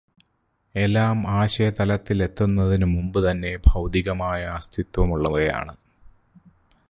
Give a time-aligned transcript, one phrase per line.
[0.75, 5.75] എല്ലാം ആശയതലത്തിലെത്തുന്നതിനു മുമ്പു തന്നേ ഭൗതികമായ അസ്തിത്വമുള്ളവയാണ്.